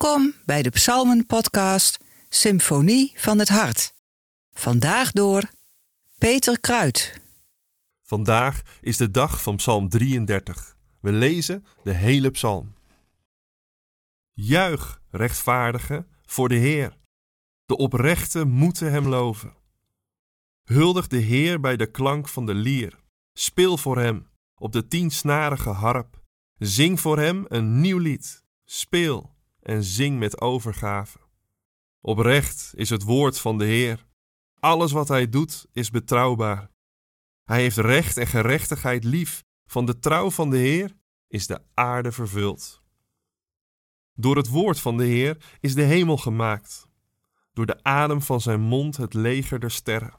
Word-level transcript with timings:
Welkom 0.00 0.34
bij 0.44 0.62
de 0.62 0.70
Psalmen-podcast 0.70 1.98
Symfonie 2.28 3.12
van 3.16 3.38
het 3.38 3.48
Hart. 3.48 3.94
Vandaag 4.52 5.12
door 5.12 5.50
Peter 6.18 6.60
Kruid. 6.60 7.20
Vandaag 8.02 8.62
is 8.80 8.96
de 8.96 9.10
dag 9.10 9.42
van 9.42 9.56
Psalm 9.56 9.88
33. 9.88 10.76
We 11.00 11.12
lezen 11.12 11.64
de 11.82 11.92
hele 11.92 12.30
psalm. 12.30 12.74
Juich, 14.32 15.00
rechtvaardige, 15.10 16.06
voor 16.26 16.48
de 16.48 16.56
Heer. 16.56 16.96
De 17.66 17.76
oprechten 17.76 18.48
moeten 18.48 18.90
hem 18.90 19.06
loven. 19.06 19.54
Huldig 20.64 21.06
de 21.06 21.18
Heer 21.18 21.60
bij 21.60 21.76
de 21.76 21.90
klank 21.90 22.28
van 22.28 22.46
de 22.46 22.54
lier. 22.54 22.98
Speel 23.32 23.78
voor 23.78 23.98
hem 23.98 24.28
op 24.54 24.72
de 24.72 24.88
tiensnarige 24.88 25.70
harp. 25.70 26.22
Zing 26.58 27.00
voor 27.00 27.18
hem 27.18 27.44
een 27.48 27.80
nieuw 27.80 27.98
lied. 27.98 28.44
Speel 28.64 29.36
en 29.68 29.84
zing 29.84 30.18
met 30.18 30.40
overgave. 30.40 31.18
Oprecht 32.00 32.72
is 32.74 32.90
het 32.90 33.02
woord 33.02 33.38
van 33.38 33.58
de 33.58 33.64
Heer. 33.64 34.06
Alles 34.60 34.92
wat 34.92 35.08
hij 35.08 35.28
doet 35.28 35.66
is 35.72 35.90
betrouwbaar. 35.90 36.70
Hij 37.44 37.60
heeft 37.60 37.76
recht 37.76 38.16
en 38.16 38.26
gerechtigheid 38.26 39.04
lief. 39.04 39.44
Van 39.66 39.86
de 39.86 39.98
trouw 39.98 40.30
van 40.30 40.50
de 40.50 40.56
Heer 40.56 40.96
is 41.26 41.46
de 41.46 41.60
aarde 41.74 42.12
vervuld. 42.12 42.82
Door 44.14 44.36
het 44.36 44.48
woord 44.48 44.80
van 44.80 44.96
de 44.96 45.04
Heer 45.04 45.36
is 45.60 45.74
de 45.74 45.82
hemel 45.82 46.16
gemaakt. 46.16 46.88
Door 47.52 47.66
de 47.66 47.82
adem 47.82 48.22
van 48.22 48.40
zijn 48.40 48.60
mond 48.60 48.96
het 48.96 49.14
leger 49.14 49.60
der 49.60 49.70
sterren. 49.70 50.14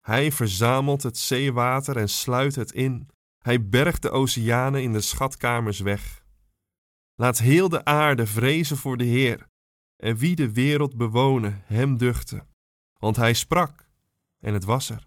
Hij 0.00 0.32
verzamelt 0.32 1.02
het 1.02 1.18
zeewater 1.18 1.96
en 1.96 2.08
sluit 2.08 2.54
het 2.54 2.72
in. 2.72 3.08
Hij 3.38 3.68
bergt 3.68 4.02
de 4.02 4.10
oceanen 4.10 4.82
in 4.82 4.92
de 4.92 5.00
schatkamers 5.00 5.80
weg. 5.80 6.23
Laat 7.16 7.38
heel 7.38 7.68
de 7.68 7.84
aarde 7.84 8.26
vrezen 8.26 8.76
voor 8.76 8.96
de 8.96 9.04
Heer, 9.04 9.46
en 9.96 10.16
wie 10.16 10.36
de 10.36 10.52
wereld 10.52 10.96
bewonen, 10.96 11.62
hem 11.64 11.96
duchten. 11.96 12.48
Want 12.98 13.16
hij 13.16 13.34
sprak, 13.34 13.88
en 14.38 14.54
het 14.54 14.64
was 14.64 14.90
er. 14.90 15.06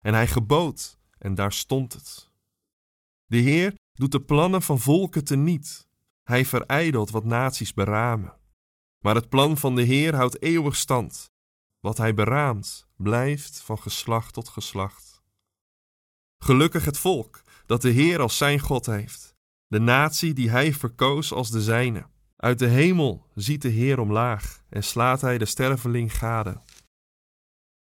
En 0.00 0.14
hij 0.14 0.26
gebood, 0.26 0.98
en 1.18 1.34
daar 1.34 1.52
stond 1.52 1.92
het. 1.92 2.30
De 3.26 3.36
Heer 3.36 3.74
doet 3.92 4.12
de 4.12 4.20
plannen 4.20 4.62
van 4.62 4.80
volken 4.80 5.24
teniet. 5.24 5.88
Hij 6.22 6.44
verijdelt 6.44 7.10
wat 7.10 7.24
naties 7.24 7.74
beramen. 7.74 8.36
Maar 8.98 9.14
het 9.14 9.28
plan 9.28 9.56
van 9.56 9.74
de 9.74 9.82
Heer 9.82 10.14
houdt 10.14 10.42
eeuwig 10.42 10.76
stand. 10.76 11.30
Wat 11.80 11.98
hij 11.98 12.14
beraamt, 12.14 12.86
blijft 12.96 13.60
van 13.60 13.78
geslacht 13.78 14.34
tot 14.34 14.48
geslacht. 14.48 15.22
Gelukkig 16.38 16.84
het 16.84 16.98
volk 16.98 17.42
dat 17.66 17.82
de 17.82 17.90
Heer 17.90 18.20
als 18.20 18.36
zijn 18.36 18.58
God 18.58 18.86
heeft 18.86 19.33
de 19.74 19.80
natie 19.80 20.34
die 20.34 20.50
hij 20.50 20.72
verkoos 20.72 21.32
als 21.32 21.50
de 21.50 21.62
zijne. 21.62 22.06
Uit 22.36 22.58
de 22.58 22.66
hemel 22.66 23.26
ziet 23.34 23.62
de 23.62 23.68
Heer 23.68 23.98
omlaag 24.00 24.62
en 24.68 24.84
slaat 24.84 25.20
hij 25.20 25.38
de 25.38 25.44
sterveling 25.44 26.16
gade. 26.16 26.60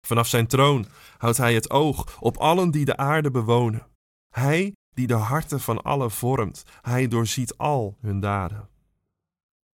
Vanaf 0.07 0.27
zijn 0.27 0.47
troon 0.47 0.87
houdt 1.19 1.37
hij 1.37 1.55
het 1.55 1.71
oog 1.71 2.21
op 2.21 2.37
allen 2.37 2.71
die 2.71 2.85
de 2.85 2.97
aarde 2.97 3.31
bewonen. 3.31 3.87
Hij 4.35 4.73
die 4.95 5.07
de 5.07 5.15
harten 5.15 5.61
van 5.61 5.83
allen 5.83 6.11
vormt, 6.11 6.65
hij 6.81 7.09
doorziet 7.09 7.57
al 7.57 7.97
hun 8.01 8.21
daden. 8.21 8.69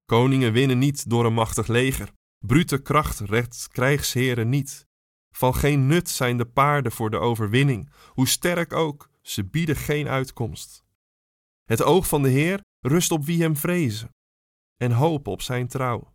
Koningen 0.04 0.52
winnen 0.52 0.78
niet 0.78 1.10
door 1.10 1.24
een 1.24 1.34
machtig 1.34 1.66
leger, 1.66 2.10
brute 2.46 2.78
kracht 2.78 3.20
redt 3.20 3.68
krijgsheren 3.72 4.48
niet. 4.48 4.86
Van 5.36 5.54
geen 5.54 5.86
nut 5.86 6.08
zijn 6.08 6.36
de 6.36 6.46
paarden 6.46 6.92
voor 6.92 7.10
de 7.10 7.18
overwinning, 7.18 7.90
hoe 8.08 8.28
sterk 8.28 8.72
ook, 8.72 9.10
ze 9.22 9.44
bieden 9.44 9.76
geen 9.76 10.08
uitkomst. 10.08 10.83
Het 11.64 11.82
oog 11.82 12.08
van 12.08 12.22
de 12.22 12.28
Heer 12.28 12.60
rust 12.80 13.10
op 13.10 13.24
wie 13.24 13.42
hem 13.42 13.56
vrezen 13.56 14.14
en 14.76 14.92
hopen 14.92 15.32
op 15.32 15.42
zijn 15.42 15.68
trouw. 15.68 16.12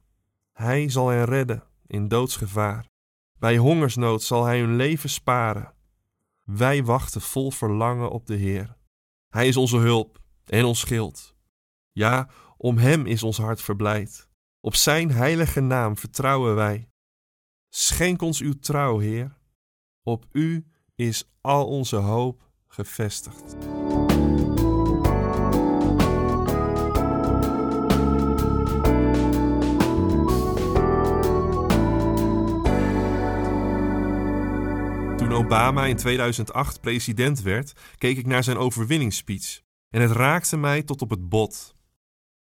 Hij 0.53 0.89
zal 0.89 1.07
hen 1.07 1.25
redden 1.25 1.63
in 1.87 2.07
doodsgevaar. 2.07 2.87
Bij 3.39 3.57
hongersnood 3.57 4.23
zal 4.23 4.45
hij 4.45 4.59
hun 4.59 4.75
leven 4.75 5.09
sparen. 5.09 5.73
Wij 6.43 6.83
wachten 6.83 7.21
vol 7.21 7.51
verlangen 7.51 8.09
op 8.09 8.25
de 8.25 8.35
Heer. 8.35 8.77
Hij 9.29 9.47
is 9.47 9.57
onze 9.57 9.77
hulp 9.77 10.21
en 10.45 10.65
ons 10.65 10.79
schild. 10.79 11.35
Ja, 11.91 12.29
om 12.57 12.77
hem 12.77 13.05
is 13.05 13.23
ons 13.23 13.37
hart 13.37 13.61
verblijd. 13.61 14.29
Op 14.59 14.75
zijn 14.75 15.11
heilige 15.11 15.61
naam 15.61 15.97
vertrouwen 15.97 16.55
wij. 16.55 16.89
Schenk 17.69 18.21
ons 18.21 18.41
uw 18.41 18.59
trouw, 18.59 18.97
Heer. 18.97 19.37
Op 20.03 20.25
u 20.31 20.65
is 20.95 21.31
al 21.41 21.67
onze 21.67 21.95
hoop 21.95 22.51
gevestigd. 22.67 23.55
Obama 35.39 35.85
in 35.85 35.95
2008 35.95 36.81
president 36.81 37.41
werd, 37.41 37.73
keek 37.97 38.17
ik 38.17 38.25
naar 38.25 38.43
zijn 38.43 38.57
overwinningsspeech. 38.57 39.61
En 39.89 40.01
het 40.01 40.11
raakte 40.11 40.57
mij 40.57 40.83
tot 40.83 41.01
op 41.01 41.09
het 41.09 41.29
bot. 41.29 41.75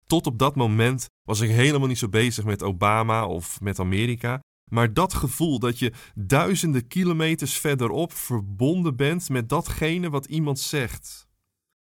Tot 0.05 0.27
op 0.27 0.39
dat 0.39 0.55
moment 0.55 1.05
was 1.23 1.39
ik 1.39 1.49
helemaal 1.49 1.87
niet 1.87 1.97
zo 1.97 2.09
bezig 2.09 2.43
met 2.45 2.63
Obama 2.63 3.27
of 3.27 3.61
met 3.61 3.79
Amerika. 3.79 4.39
Maar 4.71 4.93
dat 4.93 5.13
gevoel 5.13 5.59
dat 5.59 5.79
je 5.79 5.93
duizenden 6.15 6.87
kilometers 6.87 7.57
verderop 7.57 8.13
verbonden 8.13 8.95
bent 8.95 9.29
met 9.29 9.49
datgene 9.49 10.09
wat 10.09 10.25
iemand 10.25 10.59
zegt. 10.59 11.27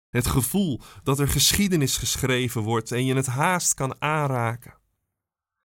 Het 0.09 0.27
gevoel 0.27 0.81
dat 1.03 1.19
er 1.19 1.27
geschiedenis 1.27 1.97
geschreven 1.97 2.61
wordt 2.61 2.91
en 2.91 3.05
je 3.05 3.15
het 3.15 3.27
haast 3.27 3.73
kan 3.73 4.01
aanraken. 4.01 4.77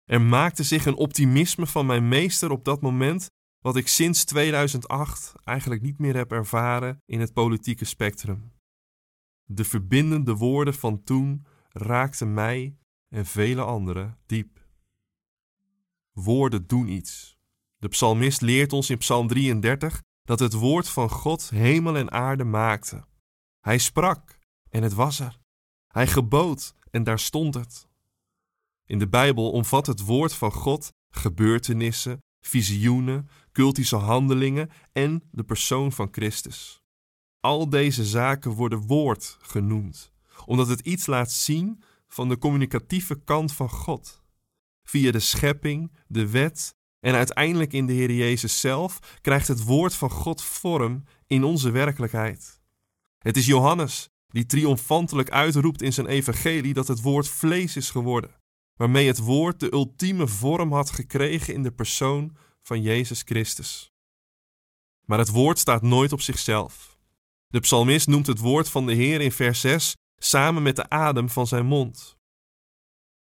Er 0.04 0.20
maakte 0.20 0.62
zich 0.62 0.86
een 0.86 0.96
optimisme 0.96 1.66
van 1.66 1.86
mijn 1.86 2.08
meester 2.08 2.50
op 2.50 2.64
dat 2.64 2.80
moment 2.80 3.30
wat 3.60 3.76
ik 3.76 3.88
sinds 3.88 4.24
2008 4.24 5.32
eigenlijk 5.44 5.82
niet 5.82 5.98
meer 5.98 6.16
heb 6.16 6.32
ervaren 6.32 7.02
in 7.06 7.20
het 7.20 7.32
politieke 7.32 7.84
spectrum. 7.84 8.52
De 9.44 9.64
verbindende 9.64 10.34
woorden 10.34 10.74
van 10.74 11.02
toen 11.02 11.46
raakten 11.68 12.34
mij 12.34 12.76
en 13.08 13.26
vele 13.26 13.62
anderen 13.62 14.18
diep. 14.26 14.68
Woorden 16.12 16.66
doen 16.66 16.88
iets. 16.88 17.38
De 17.76 17.88
psalmist 17.88 18.40
leert 18.40 18.72
ons 18.72 18.90
in 18.90 18.98
Psalm 18.98 19.28
33 19.28 20.02
dat 20.22 20.38
het 20.38 20.52
woord 20.52 20.88
van 20.88 21.10
God 21.10 21.50
hemel 21.50 21.96
en 21.96 22.10
aarde 22.10 22.44
maakte. 22.44 23.04
Hij 23.60 23.78
sprak 23.78 24.38
en 24.68 24.82
het 24.82 24.94
was 24.94 25.20
er. 25.20 25.38
Hij 25.86 26.06
gebood 26.06 26.74
en 26.90 27.04
daar 27.04 27.18
stond 27.18 27.54
het. 27.54 27.88
In 28.84 28.98
de 28.98 29.08
Bijbel 29.08 29.50
omvat 29.50 29.86
het 29.86 30.00
woord 30.00 30.34
van 30.34 30.52
God 30.52 30.92
gebeurtenissen, 31.10 32.18
visioenen, 32.40 33.28
cultische 33.52 33.96
handelingen 33.96 34.70
en 34.92 35.22
de 35.30 35.44
persoon 35.44 35.92
van 35.92 36.08
Christus. 36.10 36.82
Al 37.40 37.68
deze 37.68 38.04
zaken 38.04 38.50
worden 38.50 38.86
woord 38.86 39.36
genoemd, 39.40 40.12
omdat 40.46 40.68
het 40.68 40.80
iets 40.80 41.06
laat 41.06 41.32
zien 41.32 41.82
van 42.08 42.28
de 42.28 42.38
communicatieve 42.38 43.20
kant 43.24 43.52
van 43.52 43.70
God. 43.70 44.22
Via 44.82 45.10
de 45.10 45.20
schepping, 45.20 45.92
de 46.06 46.28
wet 46.30 46.74
en 47.00 47.14
uiteindelijk 47.14 47.72
in 47.72 47.86
de 47.86 47.92
Heer 47.92 48.12
Jezus 48.12 48.60
zelf 48.60 49.18
krijgt 49.20 49.48
het 49.48 49.64
woord 49.64 49.94
van 49.94 50.10
God 50.10 50.42
vorm 50.42 51.04
in 51.26 51.44
onze 51.44 51.70
werkelijkheid. 51.70 52.60
Het 53.18 53.36
is 53.36 53.46
Johannes 53.46 54.08
die 54.26 54.46
triomfantelijk 54.46 55.30
uitroept 55.30 55.82
in 55.82 55.92
zijn 55.92 56.06
evangelie 56.06 56.74
dat 56.74 56.88
het 56.88 57.00
woord 57.00 57.28
vlees 57.28 57.76
is 57.76 57.90
geworden, 57.90 58.30
waarmee 58.74 59.06
het 59.06 59.18
woord 59.18 59.60
de 59.60 59.72
ultieme 59.72 60.26
vorm 60.26 60.72
had 60.72 60.90
gekregen 60.90 61.54
in 61.54 61.62
de 61.62 61.72
persoon 61.72 62.36
van 62.62 62.82
Jezus 62.82 63.22
Christus. 63.22 63.92
Maar 65.06 65.18
het 65.18 65.28
woord 65.28 65.58
staat 65.58 65.82
nooit 65.82 66.12
op 66.12 66.20
zichzelf. 66.20 66.98
De 67.46 67.60
psalmist 67.60 68.06
noemt 68.06 68.26
het 68.26 68.38
woord 68.38 68.68
van 68.68 68.86
de 68.86 68.94
Heer 68.94 69.20
in 69.20 69.32
vers 69.32 69.60
6 69.60 69.96
samen 70.16 70.62
met 70.62 70.76
de 70.76 70.88
adem 70.88 71.28
van 71.28 71.46
zijn 71.46 71.66
mond. 71.66 72.18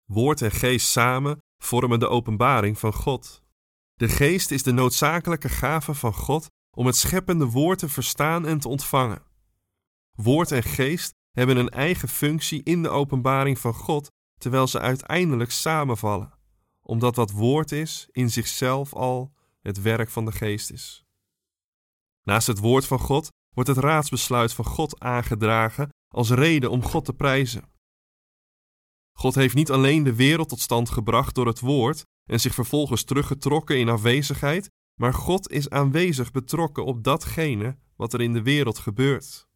Woord 0.04 0.42
en 0.42 0.50
geest 0.50 0.86
samen 0.86 1.38
vormen 1.62 1.98
de 1.98 2.08
openbaring 2.08 2.78
van 2.78 2.92
God. 2.92 3.42
De 3.94 4.08
geest 4.08 4.50
is 4.50 4.62
de 4.62 4.72
noodzakelijke 4.72 5.48
gave 5.48 5.94
van 5.94 6.14
God 6.14 6.46
om 6.76 6.86
het 6.86 6.96
scheppende 6.96 7.46
woord 7.46 7.78
te 7.78 7.88
verstaan 7.88 8.46
en 8.46 8.58
te 8.58 8.68
ontvangen. 8.68 9.22
Woord 10.12 10.52
en 10.52 10.62
geest 10.62 11.12
hebben 11.30 11.56
een 11.56 11.68
eigen 11.68 12.08
functie 12.08 12.62
in 12.62 12.82
de 12.82 12.88
openbaring 12.88 13.58
van 13.58 13.74
God, 13.74 14.08
terwijl 14.40 14.66
ze 14.66 14.80
uiteindelijk 14.80 15.50
samenvallen 15.50 16.33
omdat 16.84 17.16
wat 17.16 17.30
woord 17.30 17.72
is 17.72 18.08
in 18.10 18.30
zichzelf 18.30 18.94
al 18.94 19.32
het 19.60 19.82
werk 19.82 20.10
van 20.10 20.24
de 20.24 20.32
geest 20.32 20.70
is. 20.70 21.04
Naast 22.22 22.46
het 22.46 22.58
woord 22.58 22.86
van 22.86 22.98
God 22.98 23.28
wordt 23.54 23.68
het 23.68 23.78
raadsbesluit 23.78 24.52
van 24.52 24.64
God 24.64 25.00
aangedragen 25.00 25.88
als 26.08 26.30
reden 26.30 26.70
om 26.70 26.82
God 26.82 27.04
te 27.04 27.12
prijzen. 27.12 27.72
God 29.12 29.34
heeft 29.34 29.54
niet 29.54 29.70
alleen 29.70 30.02
de 30.02 30.14
wereld 30.14 30.48
tot 30.48 30.60
stand 30.60 30.90
gebracht 30.90 31.34
door 31.34 31.46
het 31.46 31.60
woord 31.60 32.02
en 32.30 32.40
zich 32.40 32.54
vervolgens 32.54 33.04
teruggetrokken 33.04 33.78
in 33.78 33.88
afwezigheid, 33.88 34.68
maar 35.00 35.14
God 35.14 35.50
is 35.50 35.70
aanwezig 35.70 36.30
betrokken 36.30 36.84
op 36.84 37.04
datgene 37.04 37.78
wat 37.96 38.12
er 38.12 38.20
in 38.20 38.32
de 38.32 38.42
wereld 38.42 38.78
gebeurt. 38.78 39.46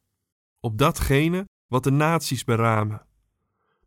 Op 0.60 0.78
datgene 0.78 1.44
wat 1.66 1.84
de 1.84 1.90
naties 1.90 2.44
beramen. 2.44 3.07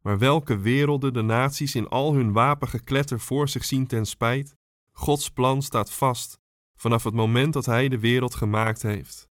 Maar 0.02 0.18
welke 0.18 0.58
werelden 0.58 1.14
de 1.14 1.22
naties 1.22 1.76
in 1.76 1.88
al 1.88 2.14
hun 2.14 2.32
wapengekletter 2.32 3.20
voor 3.20 3.50
zich 3.50 3.66
zien 3.66 3.88
ten 3.88 4.06
spijt, 4.06 4.56
Gods 4.92 5.30
plan 5.30 5.62
staat 5.62 5.92
vast 5.92 6.40
vanaf 6.76 7.04
het 7.04 7.14
moment 7.14 7.54
dat 7.54 7.66
Hij 7.66 7.90
de 7.90 8.00
wereld 8.00 8.36
gemaakt 8.36 8.82
heeft. 8.82 9.30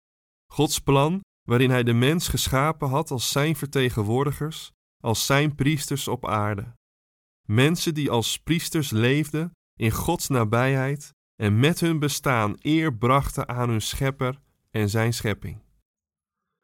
Gods 0.47 0.79
plan 0.79 1.21
waarin 1.43 1.71
Hij 1.71 1.83
de 1.83 1.93
mens 1.93 2.29
geschapen 2.29 2.89
had 2.89 3.11
als 3.11 3.31
Zijn 3.31 3.57
vertegenwoordigers, 3.57 4.73
als 5.01 5.27
Zijn 5.27 5.55
priesters 5.55 6.09
op 6.09 6.27
aarde. 6.27 6.77
Mensen 7.47 7.95
die 7.95 8.11
als 8.11 8.39
priesters 8.39 8.91
leefden 8.91 9.53
in 9.75 9.91
Gods 9.91 10.29
nabijheid 10.29 11.13
en 11.37 11.61
met 11.61 11.81
hun 11.81 11.99
bestaan 11.99 12.57
eer 12.61 12.95
brachten 12.97 13.49
aan 13.49 13.69
hun 13.69 13.83
schepper 13.83 14.41
en 14.71 14.91
zijn 14.91 15.13
schepping. 15.13 15.61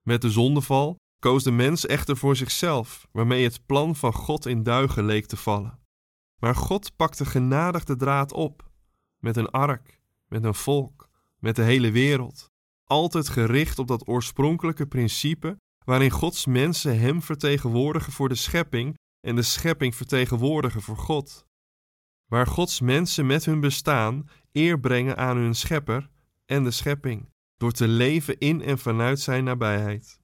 Met 0.03 0.21
de 0.23 0.31
zondeval 0.31 0.97
koos 1.25 1.43
de 1.43 1.51
mens 1.51 1.87
echter 1.87 2.17
voor 2.17 2.37
zichzelf, 2.37 3.09
waarmee 3.13 3.45
het 3.45 3.67
plan 3.67 3.97
van 3.97 4.13
God 4.13 4.47
in 4.47 4.63
duigen 4.63 5.05
leek 5.05 5.27
te 5.27 5.37
vallen. 5.37 5.79
Maar 6.39 6.55
God 6.55 6.97
pakte 6.97 7.25
genadig 7.25 7.85
de 7.85 7.97
draad 7.97 8.33
op, 8.33 8.71
met 9.19 9.37
een 9.37 9.51
ark, 9.51 10.01
met 10.29 10.45
een 10.45 10.55
volk, 10.55 11.09
met 11.39 11.57
de 11.57 11.63
hele 11.63 11.91
wereld, 11.91 12.51
altijd 12.85 13.29
gericht 13.29 13.79
op 13.79 13.87
dat 13.87 14.09
oorspronkelijke 14.09 14.87
principe 14.87 15.57
waarin 15.85 16.11
Gods 16.11 16.47
mensen 16.47 17.01
Hem 17.01 17.23
vertegenwoordigen 17.23 18.13
voor 18.13 18.29
de 18.29 18.35
schepping 18.35 18.99
en 19.21 19.37
de 19.37 19.43
schepping 19.43 19.95
vertegenwoordigen 19.95 20.83
voor 20.83 20.99
God. 20.99 21.47
Waar 22.27 22.47
Gods 22.47 22.81
mensen 22.81 23.27
met 23.27 23.45
hun 23.45 23.61
bestaan 23.61 24.29
eer 24.53 24.81
brengen 24.81 25.17
aan 25.17 25.37
hun 25.37 25.55
schepper 25.55 26.11
en 26.47 26.65
de 26.65 26.71
schepping, 26.71 27.29
door 27.57 27.73
te 27.73 27.89
leven 27.89 28.39
in 28.39 28.63
en 28.63 28.79
vanuit 28.79 29.21
Zijn 29.21 29.45
nabijheid. 29.45 30.23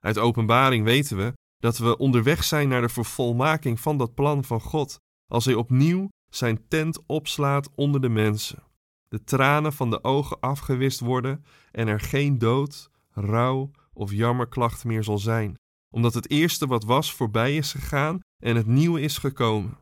Uit 0.00 0.18
openbaring 0.18 0.84
weten 0.84 1.16
we 1.16 1.32
dat 1.58 1.78
we 1.78 1.96
onderweg 1.96 2.44
zijn 2.44 2.68
naar 2.68 2.80
de 2.80 2.88
vervolmaking 2.88 3.80
van 3.80 3.98
dat 3.98 4.14
plan 4.14 4.44
van 4.44 4.60
God, 4.60 4.96
als 5.26 5.44
Hij 5.44 5.54
opnieuw 5.54 6.08
Zijn 6.30 6.68
tent 6.68 7.06
opslaat 7.06 7.70
onder 7.74 8.00
de 8.00 8.08
mensen, 8.08 8.62
de 9.08 9.24
tranen 9.24 9.72
van 9.72 9.90
de 9.90 10.04
ogen 10.04 10.40
afgewist 10.40 11.00
worden 11.00 11.44
en 11.70 11.88
er 11.88 12.00
geen 12.00 12.38
dood, 12.38 12.90
rouw 13.10 13.70
of 13.92 14.12
jammerklacht 14.12 14.84
meer 14.84 15.04
zal 15.04 15.18
zijn, 15.18 15.54
omdat 15.94 16.14
het 16.14 16.30
eerste 16.30 16.66
wat 16.66 16.84
was 16.84 17.12
voorbij 17.12 17.56
is 17.56 17.72
gegaan 17.72 18.20
en 18.42 18.56
het 18.56 18.66
nieuwe 18.66 19.00
is 19.00 19.18
gekomen. 19.18 19.78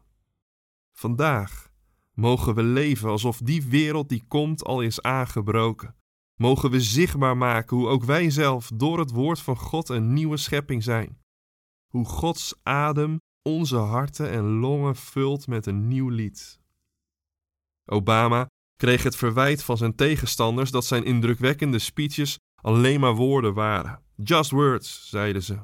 Vandaag 0.92 1.70
mogen 2.12 2.54
we 2.54 2.62
leven 2.62 3.08
alsof 3.08 3.38
die 3.38 3.62
wereld 3.62 4.08
die 4.08 4.24
komt 4.28 4.64
al 4.64 4.80
is 4.80 5.02
aangebroken. 5.02 5.94
Mogen 6.36 6.70
we 6.70 6.80
zichtbaar 6.80 7.36
maken 7.36 7.76
hoe 7.76 7.88
ook 7.88 8.04
wij 8.04 8.30
zelf 8.30 8.70
door 8.74 8.98
het 8.98 9.10
woord 9.10 9.40
van 9.40 9.56
God 9.56 9.88
een 9.88 10.12
nieuwe 10.12 10.36
schepping 10.36 10.82
zijn. 10.82 11.18
Hoe 11.92 12.04
Gods 12.04 12.54
adem 12.62 13.18
onze 13.42 13.76
harten 13.76 14.30
en 14.30 14.44
longen 14.44 14.96
vult 14.96 15.46
met 15.46 15.66
een 15.66 15.88
nieuw 15.88 16.08
lied. 16.08 16.60
Obama 17.84 18.46
kreeg 18.76 19.02
het 19.02 19.16
verwijt 19.16 19.62
van 19.62 19.76
zijn 19.76 19.94
tegenstanders 19.94 20.70
dat 20.70 20.84
zijn 20.84 21.04
indrukwekkende 21.04 21.78
speeches 21.78 22.38
alleen 22.62 23.00
maar 23.00 23.14
woorden 23.14 23.54
waren. 23.54 24.02
Just 24.16 24.50
words, 24.50 25.08
zeiden 25.08 25.42
ze. 25.42 25.58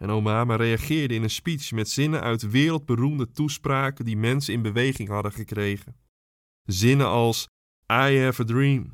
En 0.00 0.10
Obama 0.10 0.56
reageerde 0.56 1.14
in 1.14 1.22
een 1.22 1.30
speech 1.30 1.72
met 1.72 1.88
zinnen 1.90 2.20
uit 2.20 2.50
wereldberoemde 2.50 3.30
toespraken 3.30 4.04
die 4.04 4.16
mensen 4.16 4.54
in 4.54 4.62
beweging 4.62 5.08
hadden 5.08 5.32
gekregen. 5.32 5.96
Zinnen 6.62 7.06
als 7.06 7.46
I 7.92 8.18
have 8.18 8.42
a 8.42 8.44
dream 8.44 8.92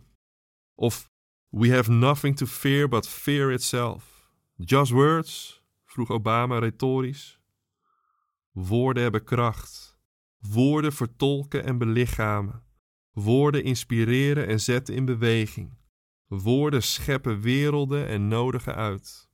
of 0.81 1.11
We 1.49 1.71
have 1.71 1.91
nothing 1.91 2.37
to 2.37 2.47
fear 2.47 2.88
but 2.88 3.09
fear 3.09 3.53
itself. 3.53 4.31
Just 4.56 4.93
words? 4.93 5.62
vroeg 5.85 6.11
Obama 6.11 6.59
retorisch. 6.59 7.41
Woorden 8.53 9.03
hebben 9.03 9.25
kracht. 9.25 9.99
Woorden 10.38 10.93
vertolken 10.93 11.65
en 11.65 11.79
belichamen. 11.79 12.62
Woorden 13.12 13.65
inspireren 13.65 14.47
en 14.47 14.61
zetten 14.61 14.94
in 14.94 15.05
beweging. 15.05 15.79
Woorden 16.27 16.82
scheppen 16.82 17.41
werelden 17.41 18.06
en 18.06 18.29
nodigen 18.29 18.75
uit. 18.75 19.31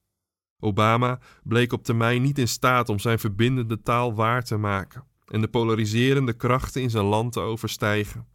Obama 0.58 1.20
bleek 1.42 1.72
op 1.72 1.84
termijn 1.84 2.22
niet 2.22 2.38
in 2.38 2.48
staat 2.48 2.88
om 2.88 2.98
zijn 2.98 3.18
verbindende 3.18 3.82
taal 3.82 4.14
waar 4.14 4.44
te 4.44 4.56
maken 4.56 5.04
en 5.26 5.40
de 5.40 5.48
polariserende 5.48 6.32
krachten 6.32 6.82
in 6.82 6.90
zijn 6.90 7.04
land 7.04 7.32
te 7.32 7.40
overstijgen. 7.40 8.26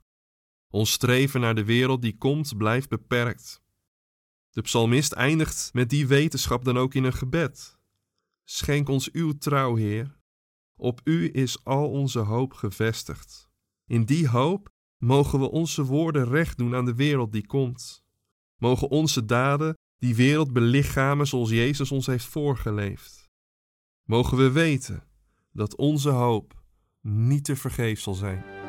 Ons 0.72 0.92
streven 0.92 1.42
naar 1.42 1.56
de 1.56 1.66
wereld 1.66 2.02
die 2.02 2.18
komt 2.18 2.58
blijft 2.58 2.90
beperkt. 2.90 3.62
De 4.50 4.62
psalmist 4.62 5.12
eindigt 5.12 5.70
met 5.74 5.90
die 5.90 6.08
wetenschap 6.08 6.64
dan 6.66 6.78
ook 6.78 6.94
in 6.94 7.04
een 7.04 7.14
gebed. 7.14 7.80
Schenk 8.44 8.90
ons 8.90 9.12
uw 9.12 9.38
trouw, 9.38 9.76
Heer. 9.76 10.20
Op 10.76 11.02
u 11.04 11.30
is 11.34 11.64
al 11.64 11.90
onze 11.90 12.20
hoop 12.20 12.54
gevestigd. 12.54 13.50
In 13.86 14.06
die 14.06 14.28
hoop 14.28 14.70
mogen 14.98 15.40
we 15.40 15.52
onze 15.52 15.84
woorden 15.86 16.26
recht 16.26 16.58
doen 16.58 16.76
aan 16.76 16.86
de 16.86 16.96
wereld 16.96 17.32
die 17.32 17.46
komt. 17.46 18.04
Mogen 18.58 18.90
onze 18.90 19.26
daden 19.26 19.78
die 19.98 20.16
wereld 20.16 20.54
belichamen 20.54 21.28
zoals 21.28 21.50
Jezus 21.50 21.92
ons 21.92 22.06
heeft 22.06 22.26
voorgeleefd. 22.26 23.30
Mogen 24.04 24.38
we 24.38 24.52
weten 24.52 25.04
dat 25.52 25.76
onze 25.76 26.10
hoop 26.10 26.64
niet 27.02 27.44
te 27.44 27.56
vergeefs 27.56 28.04
zal 28.04 28.14
zijn. 28.14 28.61